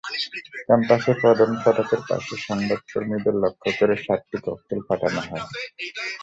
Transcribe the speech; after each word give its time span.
ক্যাম্পাসের 0.67 1.15
প্রধান 1.21 1.51
ফটকের 1.61 1.99
আশপাশে 1.99 2.35
সংবাদকর্মীদের 2.47 3.35
লক্ষ্য 3.43 3.69
করে 3.79 3.95
সাতটি 3.97 4.37
ককটেল 4.45 4.79
ফাটানো 4.87 5.21
হয়। 5.23 5.45